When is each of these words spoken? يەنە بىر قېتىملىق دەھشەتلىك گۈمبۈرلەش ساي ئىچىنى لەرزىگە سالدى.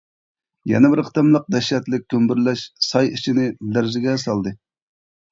يەنە 0.69 0.89
بىر 0.93 1.01
قېتىملىق 1.09 1.43
دەھشەتلىك 1.55 2.05
گۈمبۈرلەش 2.13 2.63
ساي 2.85 3.11
ئىچىنى 3.17 3.45
لەرزىگە 3.77 4.15
سالدى. 4.23 4.55